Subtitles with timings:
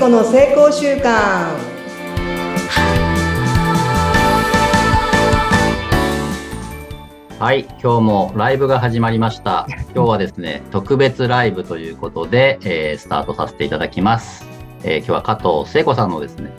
[0.00, 1.58] 子の成功習慣
[7.38, 9.66] はい、今日もライブが始まりました。
[9.94, 14.46] 今日はですね、 特別ライブということで、えースタートさせていただきます。
[14.84, 16.50] えー今日は加藤聖子さんのですね、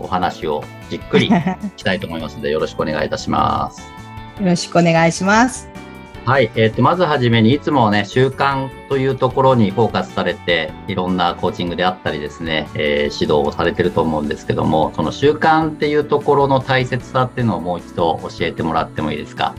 [0.00, 1.30] お話をじっくり
[1.76, 3.80] したいと思いますので、よろしくお願いいたします。
[4.40, 5.75] よろしくお願いします。
[6.26, 19.54] はい、えっ、と、まずはじめに、いつもね、習慣というところにフォーカスされて、いろんなコーチングであったりですね、えー指導をされてると思うんですけども、その習慣っていうところの大切さっていうのをもう一度教えてもらってもいいですか？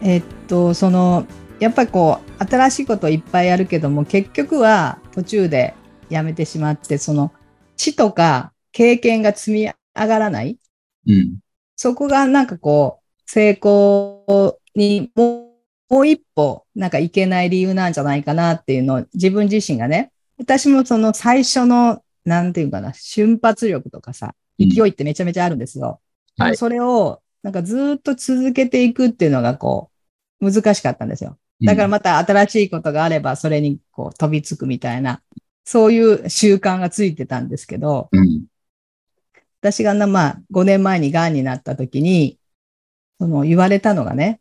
[0.00, 1.26] えっと、その、
[1.58, 5.74] やっぱりこう、新しいことをいっぱいやるけども、結局は途中で
[6.08, 7.32] やめてしまって、その、
[7.76, 10.56] 知とか経験が積み上がらない。
[11.08, 11.38] うん。
[11.74, 15.52] そこがなんかこう、成功にもう
[15.92, 26.00] もう一歩、なんかいけない理由なんじゃないかなっていうのを自分自身がね、私もその最初の、なんていうかな、瞬発力とかさ、うん勢いってめちゃめちゃあるんですよ。
[26.38, 29.90] はいそれを、なんかずーっと続けていくっていうのがこ
[30.40, 31.36] う、難しかったんですよ。
[31.62, 35.20] だからまた新しいことがあれば、それにこう飛びつくみたいな、
[35.64, 38.44] そういう習慣がついてたんですけど、うん。
[39.60, 42.38] 私がな、まあ、5年前に癌になった時に、
[43.20, 44.40] その言われたのがね、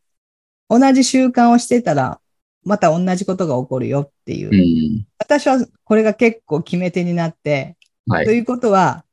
[0.72, 2.22] 同じ習慣をしてたら、
[2.64, 4.50] また同じことが起こるよっていう。
[4.50, 5.06] うん。
[5.18, 7.76] 私はこれが結構決め手になって、
[8.08, 8.32] はいと。
[8.32, 9.04] いうことは、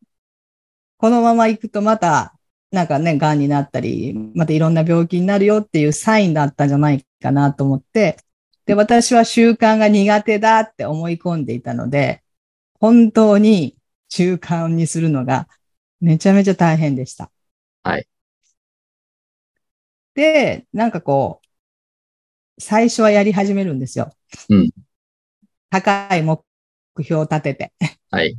[0.98, 2.38] このまま行くとまた、
[2.70, 8.18] なんかね、癌になったり、またいろんな病気になるよっていうサインだったんじゃないかなと思って、
[8.66, 12.22] で、私は習慣が苦手だって思い込んでいたので、
[12.78, 13.76] 本当に
[14.08, 15.48] 習慣にするのが
[16.00, 17.32] めちゃめちゃ大変でした。
[17.82, 18.06] はい。
[20.14, 21.47] で、なんかこう、
[22.58, 24.10] 最初はやり始めるんですよ。
[24.48, 24.70] うん
[25.70, 26.42] 高い目
[27.02, 27.72] 標を立てて。
[28.10, 28.36] はい。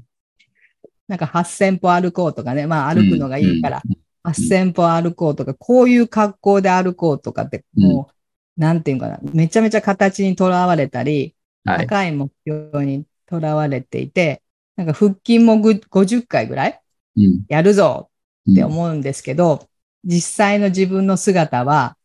[1.07, 2.67] なんか8000歩歩こうとかね。
[2.67, 3.97] まあ歩くのがいいから、うん。
[4.23, 8.09] 8000歩歩こうとか、こういう格好で歩こうとかって、も
[8.57, 11.87] う、なんていうかな、めちゃめちゃ形にとらわれたり、はい。
[11.87, 14.41] 高い目標にとらわれていて、
[14.75, 16.81] なんか腹筋もぐ50回ぐらい
[17.17, 17.45] うん。
[17.47, 18.09] やるぞ
[18.47, 19.67] うんって思うんですけど、
[20.03, 21.97] 実際の自分の姿は、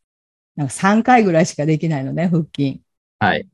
[0.57, 2.81] なんか3回ぐらいしかできないのね、腹筋。
[3.19, 3.49] はい。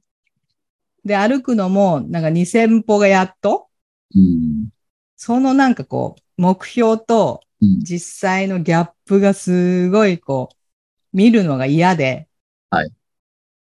[1.05, 3.69] で、歩くのも、なんか2000歩がやっと、
[4.15, 4.69] うん。
[5.17, 7.81] そのなんかこう、目標とうん。
[7.81, 10.57] 実際のギャップがすごいこう、
[11.13, 12.29] 見るのが嫌で、
[12.71, 12.93] はい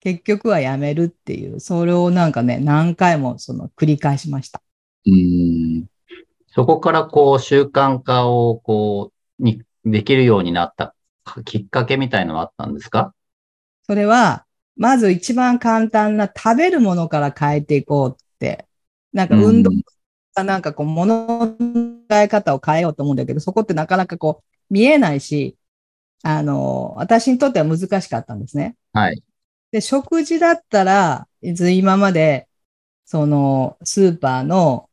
[0.02, 4.62] 結局はやめるっていう、それをなんかね、何回もその繰り返しました。
[5.08, 5.88] うん。
[6.48, 10.94] そこからこう習慣化をこう、に、できるようになった
[11.44, 13.16] きっかけみたいのはあったんですか？
[13.88, 18.68] それは、まず一番簡単な食べるものから変えていこうって、
[19.14, 19.82] なんか運動うん
[20.34, 21.58] かなんかこう、物の考
[22.12, 25.58] え方を変えようと思うんだけど、そこってなかなかこう、見えないし、
[26.24, 28.76] あの、私にとっては難しかったんですね。
[28.92, 29.24] はい。
[29.72, 32.48] で、食事だったら、ず今まで、
[33.06, 34.90] その、スーパーの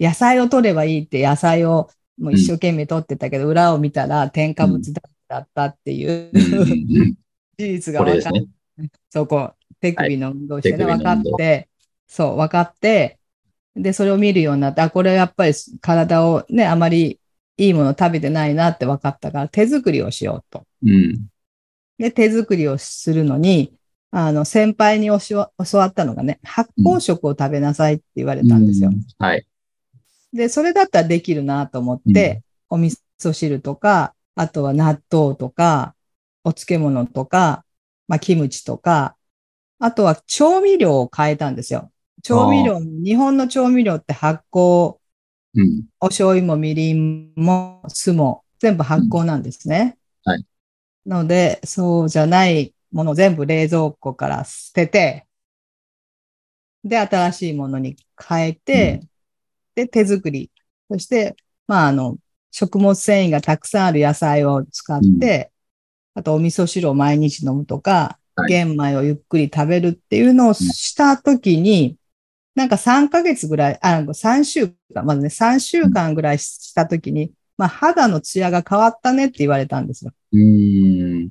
[0.00, 4.92] 野菜を取ればいいって野菜をもう一生懸命取ってたけど、裏を見たら添加物
[5.28, 7.14] だったっていう、うん
[7.58, 8.90] 事実が分かっこれですね。
[9.10, 11.68] そこ、手首の運動してね、手首の分かって、
[12.06, 13.18] そう、分かって、
[13.76, 17.20] で、それを見るようになって、あ、これやっぱり体をね、あまり
[17.56, 20.64] いいもの食べてないなって分かったから、手作りをしようと。
[20.84, 21.26] うん。
[21.98, 23.72] で、手作りをするのに、
[24.10, 28.90] あの、先輩に教わ教わったのがね、発酵食を食べなさいって言われたんですよ。
[28.90, 29.46] うんはい。
[30.32, 35.94] で、それだったらできるなと思って、お味噌汁とか、あとは納豆とか、
[36.44, 37.64] お漬物とか、
[38.08, 39.16] まあ、キムチとか、
[39.78, 41.90] あとは調味料を変えたんですよ。
[42.22, 44.98] 調味料、日本の調味料って発酵、
[45.56, 45.84] うん。
[46.00, 49.98] お醤油もみりんも酢も全部発酵なんですね。
[50.26, 50.46] うんはい。
[51.06, 55.26] ので、そうじゃないものを全部冷蔵庫から捨てて、
[56.84, 57.96] で、新しいものに
[58.28, 59.00] 変えて、
[59.76, 60.52] で、手作り。
[60.90, 61.36] そして、
[61.68, 62.18] まあ、あの、
[62.52, 65.52] 食物繊維がたくさんある野菜を使って、
[66.14, 71.96] あとお味噌汁を毎日飲むとか、はい玄米をゆっくり食べるっていうのをしたときに、
[72.56, 80.10] なんか3ヶ月ぐらい、あ、3週間、まずね、3週間ぐらいしたときに、まあ、肌のツヤが変わったねって言われたんですよ。
[80.32, 81.30] うん。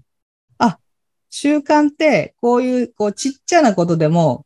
[1.35, 4.45] 習慣って、こういう、こう、ちっちゃなことでも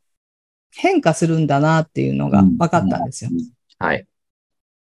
[0.74, 3.32] 変化するんだなっていうのが分かったんですよ。
[3.78, 4.08] はい。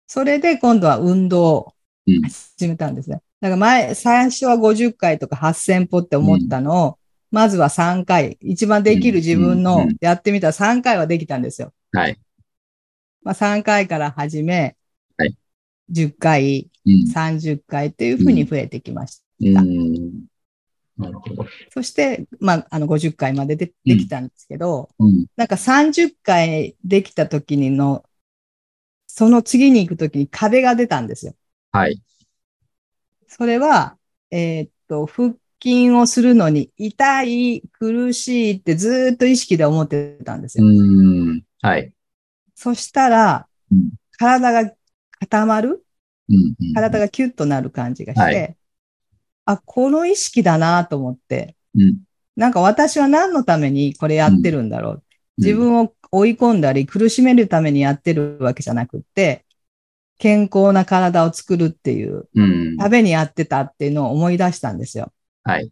[0.09, 1.75] それで今度は運動を
[2.09, 3.21] うん始めたんですね。
[3.43, 6.99] だから前、最初は50回とか8000歩って思ったのを、
[7.33, 11.73] まずは3回、一番できる自分のうんうんやってみたら3回はできたんですよ。
[11.91, 12.21] はい。
[13.25, 14.77] まあ、3回から始め、
[15.17, 15.37] はい
[15.91, 17.11] 10回、うん。
[17.11, 19.61] 30回っていうふうに増えてきました。
[19.61, 20.25] うん。
[20.97, 21.45] なるほど。
[21.71, 25.27] そして、まあ、あの、50回まででできたんですけど、うん。
[25.37, 28.05] なんか30回できた時にの、
[29.09, 31.35] その次に行く時に壁が出たんですよ。
[31.73, 32.01] はい。
[33.35, 33.97] それは、
[34.31, 40.67] えーっと、腹筋をするのに痛い、苦しいってずーっと意識で思ってたんですよ。
[40.67, 41.43] うん。
[41.63, 41.93] はい。
[42.55, 44.73] そしたらうん、体が
[45.21, 45.83] 固まる？
[46.29, 46.55] うん。
[46.75, 48.57] 体がキュッとなる感じがして、はい
[49.45, 52.01] あ、この意識だなと思って、うん。
[52.37, 55.03] なんか私は何のためにこれやってるんだろう。
[55.39, 59.45] 自分を追い込んだり苦しめるためにやってるわけじゃなくって、
[60.19, 62.77] 健康な体を作るっていううん。
[62.77, 65.13] ためにやってたっていうのを思い出したんですよ。
[65.43, 65.71] はい。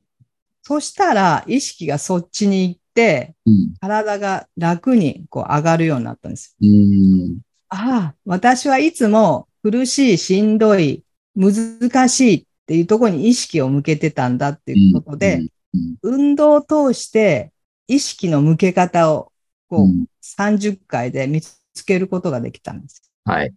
[0.63, 3.75] そしたら意識がそっちに行って、うん。
[3.81, 6.57] 体が楽にこう上がるようになったんです。
[6.61, 7.39] うん。
[7.69, 11.05] ああ、私はいつも苦しい、しんどい、
[11.37, 15.41] 難しいっていうところに意識を向けてたんだっていうことで、
[15.75, 17.53] うん、運動を通して
[17.87, 19.33] 意識の向け方を
[19.69, 23.03] こう、うん30回で見つけることができたんです。
[23.25, 23.55] はい。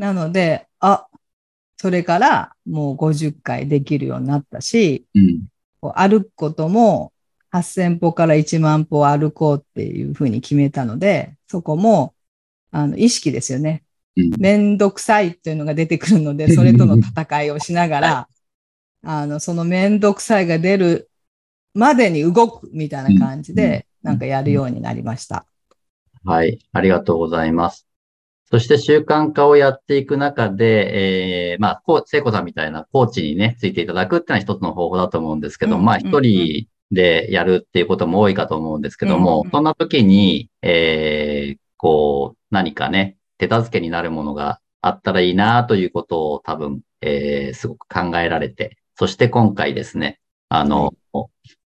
[0.00, 1.08] なので、あ、
[1.76, 5.46] それからもう50回できるようになったし、うん。
[5.82, 7.12] こう歩くことも
[7.52, 12.14] 8000歩から1万歩歩こうっていうふうに決めたので、そこも
[12.70, 13.84] あの意識ですよね。
[14.16, 18.28] うんめんどくさいっていうのが出てくるので、それとの戦いをしながら、
[19.04, 21.10] あの、そのめんどくさいが出る
[21.74, 25.46] までに動くみたいな感じで、なんかやるようになりました。
[26.24, 26.58] はい。
[26.72, 27.89] ありがとうございます。
[28.50, 39.50] そして習慣化をやっていく中で、えー、まあ、こう、聖子さんみたいなコーチにね、ついていただくっていうのは一つの方法だと思うんですけど、まあ、一人でやるっていうことも多いかと思うんですけども、うんうん。
[39.52, 50.18] そんな時に、えー、こう、何かね、手助けになるものがあったらいいなということを多分、えー、すごく考えられて、そして今回ですね、
[50.48, 50.92] あの、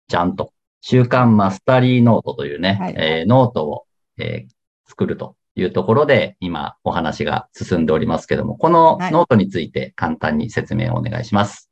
[0.09, 0.53] ちゃんと
[0.83, 2.95] 習慣マスタリーノートというね、はい。
[2.99, 3.87] えーノートを、
[4.19, 4.57] えー
[4.89, 11.71] 作るというところで、今お話が進んでおりますけども、このはいノートについて簡単に説明をお願いします。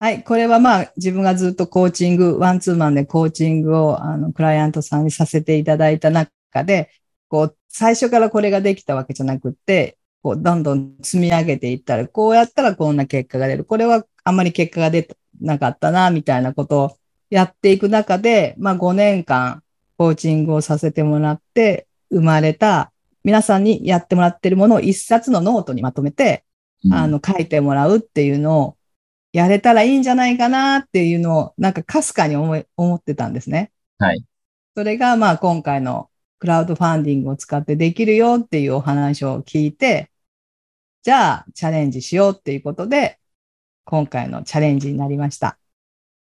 [0.00, 0.24] はい。
[0.24, 6.30] これはまあ自分がずっとコーチング、ワンツーマンでコーチングをあのクライアントさんにさせていただいた中
[6.64, 6.90] で、
[7.28, 13.64] こう最初からこれができたわけじゃなくって、こうどんどん積み上げていったら、こうやったらこんな結果が出る。
[13.64, 15.08] これはあんまり結果が出
[15.40, 16.96] なかったな、みたいなことを
[17.30, 19.62] やっていく中で、まあ5年間
[19.96, 22.92] コーチングをさせてもらって生まれた
[23.24, 26.44] 皆さんにやってもらってるものを一冊のノートにまとめて、
[26.92, 28.76] あの、書いてもらうっていうのを
[29.32, 33.72] やれたらいいんじゃないかなっていうのを、なんかかすかに思い思ってたんですね。
[33.98, 34.24] はい。
[34.76, 40.10] それが、まあ、今回のクラウドファンディングを使ってできるよっていうお話を聞いて、
[41.02, 43.18] じゃあ、チャレンジしようっていうことで、
[43.84, 45.58] 今回のチャレンジになりました。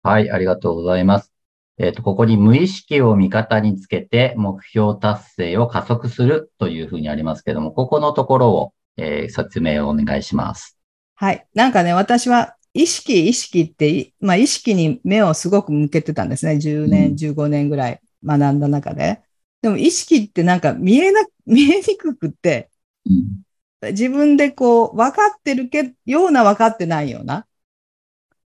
[0.02, 1.37] はい、ありがとうございます。
[1.78, 10.76] えっ、と、ここに無意識を味方につけて目標達成を加速するというふうにありますけども、ここのところを、えー説明をお願いします。
[11.14, 11.46] はい。
[11.54, 16.54] なんかね、私は意識、意識ってい、まあ意識に目をすごく向けてたんですね。
[16.54, 19.20] 10うん年、15年ぐらい学んだ中で。
[19.62, 22.70] でも意識ってなんか見えな、見えにくくって、
[23.06, 23.92] うん。
[23.92, 27.46] 自分でこう、分かってるけ、ような分かってないような。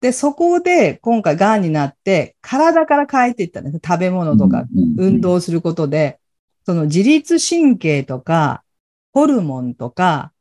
[0.01, 3.79] で、そこで今回癌になって、体から変えていったんです。
[3.86, 6.20] 食べ物とか、うん、運動することで、
[6.65, 8.63] その自律神経とか、
[9.12, 10.32] ホルモンとか、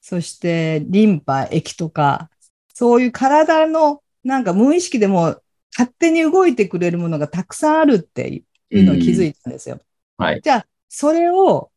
[0.00, 2.30] そしてリンパ、液とか、
[2.74, 5.36] そういう体のなんか無意識でも
[5.76, 9.78] 勝手に動いてくれるものがたくさんあるっていうのを気づいたんですよ。
[10.18, 10.40] はい。
[10.42, 11.70] じゃあ、それを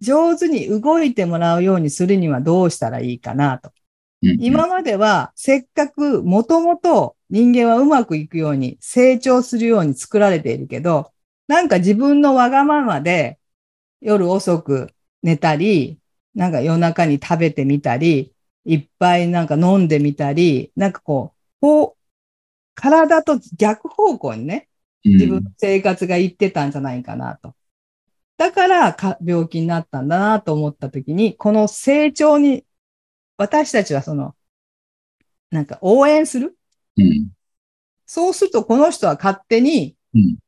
[0.00, 3.72] 上手に動いてもらうようにするにはどうしたらいいかなと。
[4.22, 11.12] うん今まではせっかくもともと人間はうまくいくように成長するように作られているけど、
[11.48, 13.38] なんか自分のわがままで
[14.00, 14.90] 夜遅く
[15.22, 15.98] 寝たり、
[16.34, 18.32] なんか夜中に食べてみたり、
[18.64, 22.02] いっぱいなんか飲んでみたり、なんかこう、こう、
[22.74, 24.68] 体と逆方向にね、
[25.04, 27.54] 自分の生活が行ってたんじゃないかなと。
[28.36, 32.64] だからか病気になったんだなと思ったときに、この成長に、
[33.36, 34.34] 私たちはその、
[35.50, 36.56] なんか応援する？
[36.96, 37.30] うん。
[38.06, 40.38] そうするとこの人は勝手に、うん。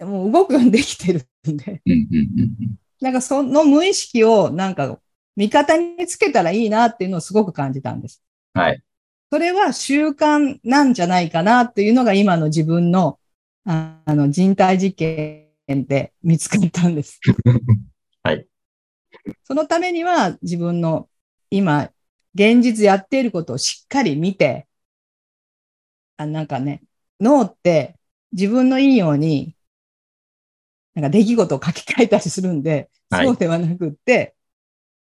[0.00, 1.92] もう動くようにできてるんで、うん。
[1.92, 2.78] うん。
[3.00, 4.98] なんかその無意識をなんか
[5.36, 8.22] 味方につけたらいいなっていうのをすごく感じたんです。
[8.54, 8.82] はい。
[9.32, 13.18] それは習慣なんじゃないかなっていうのが今の自分の
[13.64, 15.46] ああの人体実験
[15.86, 17.20] で見つかったんです。
[18.22, 18.46] はい。
[19.44, 21.08] そのためには自分の
[21.50, 21.90] 今、
[22.34, 24.66] 現実やっていることをしっかり見て、
[26.16, 26.82] あなんかね、
[27.20, 27.96] 脳って
[28.32, 29.56] 自分のいいように、
[30.94, 34.34] なんか出来事を書き換えたりするんで、はいそうではなくって、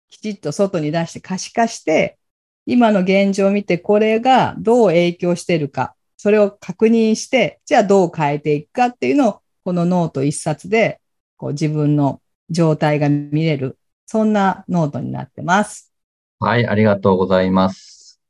[0.08, 2.18] きちっと外に出して可視化して、
[2.66, 11.00] 今の現状を見て、これがどう影響しているか、それを確認して、じゃあどう変えていくかっていうのを、このノート一冊で、
[11.36, 12.20] こう自分の
[12.50, 15.92] 状態が見れる、そんなノートになってます。
[16.38, 18.20] はい、ありがとうございます。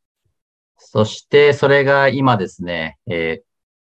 [0.79, 3.47] そして、それが今ですね、えー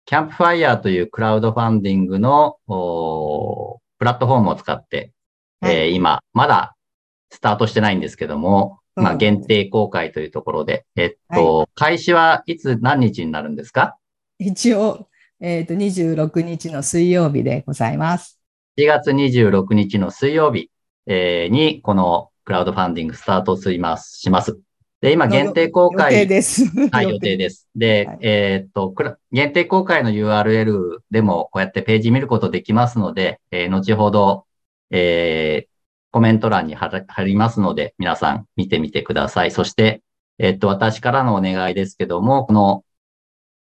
[0.09, 2.59] キャンプファイヤーというクラウドファンディングの
[3.99, 5.11] プラットフォームを使って、
[5.59, 6.77] はいえー今、まだ
[7.29, 13.97] スタートしてないんですけども、まあ、うん限定公開というところで、えっと、開始はいつ何日になるんですか？
[14.39, 15.09] 一応、
[15.41, 18.39] えっ、と、26日の水曜日でございます。
[18.77, 20.71] 4月26日の水曜日、
[21.05, 24.19] えーに、このクラウドファンディングスタートします。
[24.19, 24.57] します。
[25.01, 26.13] で、今、限定公開。
[26.13, 26.63] 予定です。
[26.93, 27.67] はい、予定です。
[27.75, 28.95] で、はいえーっと、
[29.33, 34.45] 限定公開の URL でもこうやってページ見ることできますので、えー後ほど、
[34.91, 35.77] えー
[36.11, 39.51] コメント欄に貼りますので、皆さん見てみてください。
[39.51, 40.01] そして、
[40.39, 42.85] えーっと、私からのお願いですけども、この、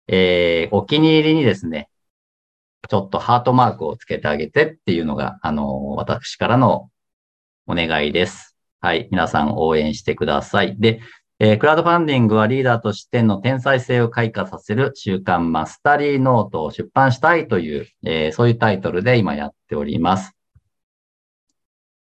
[0.08, 1.88] えーお気に入りにですね、
[2.88, 6.90] ちょっとハートマークをつけてあげてっていうのが、あの、私からの
[7.68, 8.53] お願いです。
[8.84, 9.08] はい。
[9.10, 10.76] 皆さん応援してください。
[10.78, 11.00] で、
[11.38, 20.32] えークラウドファンディングはリーダーとしての天才性を開花させる週刊マスタリーノートを出版したいという、えーそういうタイトルで今やっております。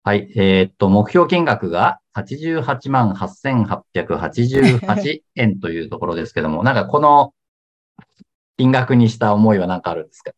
[0.03, 0.29] はい。
[0.35, 7.33] えーっと、目標金額が88万8888円というところですけども、なんかこの
[8.57, 10.33] 金額にした思いは何かあるんですか？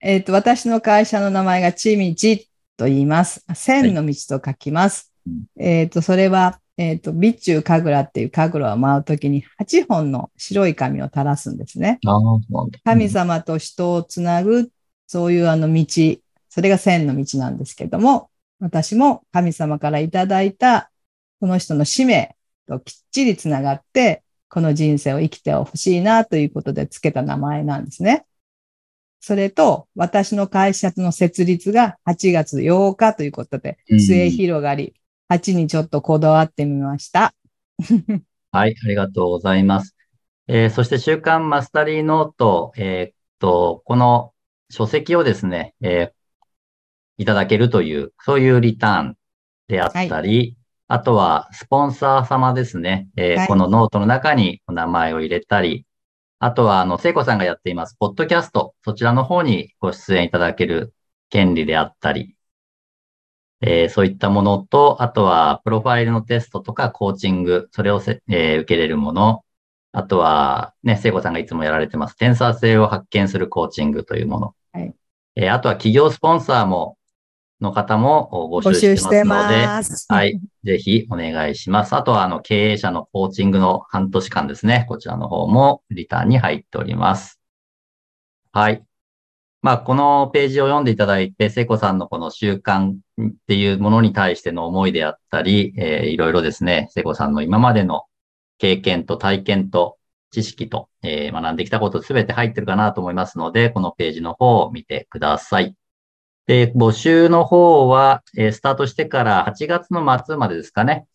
[0.00, 3.44] えっ、と、私の会社の名前がちみちと言います。
[3.52, 5.04] 千の道と書きます。
[5.04, 5.09] うん
[5.58, 11.98] えっ、と、それは、えっ、と、備中神楽っていう神楽を舞うときに8本の白い紙を垂らすんですね。
[12.84, 14.70] 神様と人をつなぐ、
[15.06, 16.16] そういうあの道、
[16.48, 20.90] それが千の道なんですけども、私も神様からいただいた、
[21.40, 22.36] この人の使命
[22.66, 28.26] ときっちりつながって、この人生を生きてほしいなということで付けた名前なんですね。
[29.20, 34.94] それと、私の会社の設立が8月8日ということでう、ん末広がり、
[35.30, 37.34] 8にちょっとこだわってみました。
[38.52, 39.96] はい、ありがとうございます。
[40.48, 44.34] えーそして習慣マスタリーノート、えーっと、この
[44.68, 46.20] 書籍をですね、えー
[47.18, 49.16] いただけるという、そういうリターン
[49.68, 50.56] であったり、
[50.88, 55.86] あとはスポンサー様ですね、えーはいこのノートの中にお名前を入れたり、
[56.40, 60.94] あとは、あの、聖子さんがやっています、ポッドキャスト、そちらの方にご出演いただける
[61.28, 62.36] 権利であったり、
[63.62, 69.44] えーそういったものと、あとは、プロファイルのテストとかコーチング、それをせ、えー受けれるもの、
[69.92, 74.54] あとは、ね、聖子さんがいつもやられてます、テンサー性を発見するコーチングというもの。
[74.72, 74.94] はい
[75.36, 76.96] えーあとは、企業スポンサーも、
[77.60, 80.06] の方も募募集しててますので、ます。
[80.08, 80.40] はい。
[80.64, 81.94] ぜひお願いします。
[81.94, 84.86] あとは、あの、経営者のコーチングの半年間ですね。
[84.88, 87.38] こちらの方もリターンに入っております。
[88.52, 88.82] はい。
[89.62, 92.94] まあ、このページを読んでいただいて、聖子さんのこの習慣
[93.28, 98.04] っていうものに対しての思いであったり、えーいろいろですね、聖子さんの今までの
[98.58, 99.98] 経験と体験と
[100.30, 105.74] 知識と、えー学んできたことすべて入ってるかなと思いますので、このページの方を見てください。
[106.46, 111.06] で、募集の方は、えースタートしてから8月の末までですかね。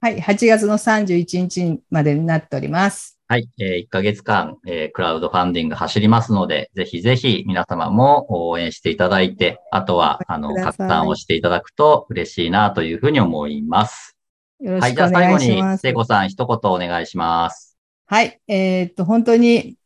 [0.00, 0.20] はい。
[0.20, 3.13] 8月の31日までになっております。
[3.26, 3.48] はい。
[3.58, 14.16] えー1ヶ月間、えークラウドファンディング走りますので、ぜひぜひ皆様も応援していただいて、あとは、あの、拡散をしていただくと嬉しいなというふうに思います。
[14.60, 14.66] はい。
[14.66, 15.86] よろしくじゃあ最後お願いします。
[15.86, 17.78] に聖子さん一言お願いします。
[18.06, 18.40] はい。
[18.46, 19.76] えーっと、本当に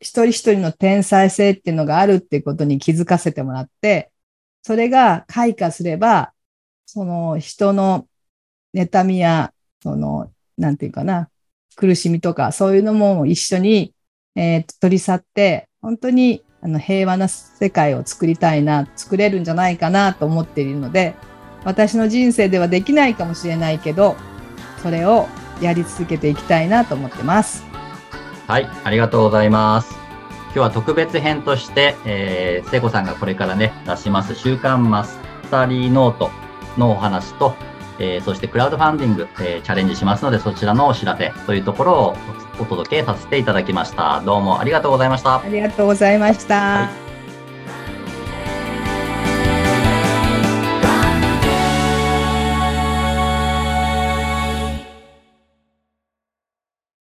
[0.00, 4.10] 一人一人の天才性っていうのがあるっていうことに気づかせてもらって、
[4.62, 6.32] それが開花すれば、
[6.86, 8.08] その人の
[8.74, 9.52] 妬みや、
[9.82, 11.30] その、なんていうかな、
[11.76, 13.94] 苦しみとか、そういうのも一緒に、
[14.36, 21.14] えーっと取り去って、本当にあの平和な世界を作りたいな、作れるんじゃないかなと思っているので、
[21.64, 24.16] 私の人生ではできないかもしれないけど、
[24.82, 25.26] それを
[25.60, 27.64] やり続けていきたいなと思ってます。
[28.46, 28.68] はい。
[28.84, 29.94] ありがとうございます。
[30.46, 35.18] 今日は特別編として、えー、聖子さんがこれからね、出します週刊マス
[35.50, 36.30] タリーノート
[36.78, 37.54] のお話と、
[37.98, 42.16] えーそしてクラウドファンディング、えーチャレンジしますので、そちらのお知らせというところを
[42.58, 44.20] おお届けさせていただきました。
[44.24, 45.40] どうもありがとうございました。
[45.40, 46.54] ありがとうございました。
[46.54, 47.03] はい